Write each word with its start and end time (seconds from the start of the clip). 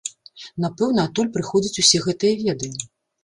Напэўна, 0.63 1.03
адтуль 1.07 1.29
прыходзяць 1.35 1.81
усе 1.83 2.01
гэтыя 2.07 2.33
веды. 2.43 2.73